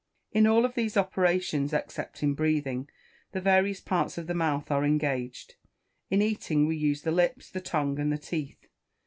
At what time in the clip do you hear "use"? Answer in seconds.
6.75-7.03